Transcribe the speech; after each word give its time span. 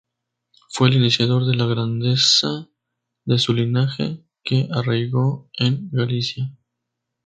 Fue 0.69 0.87
el 0.89 0.95
iniciador 0.95 1.45
de 1.45 1.53
la 1.53 1.67
grandeza 1.67 2.67
de 3.23 3.37
su 3.37 3.53
linaje, 3.53 4.25
que 4.43 4.67
arraigó 4.73 5.51
en 5.59 5.91
Galicia. 5.91 6.57